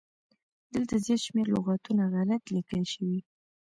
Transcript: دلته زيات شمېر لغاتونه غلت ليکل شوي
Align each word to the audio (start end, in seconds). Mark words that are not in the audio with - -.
دلته 0.73 0.95
زيات 1.03 1.21
شمېر 1.25 1.47
لغاتونه 1.55 2.03
غلت 2.13 2.43
ليکل 2.55 2.83
شوي 2.93 3.17